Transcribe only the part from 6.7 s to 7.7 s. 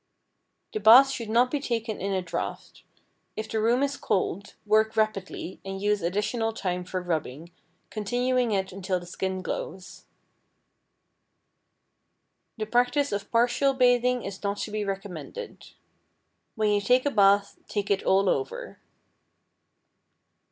for rubbing,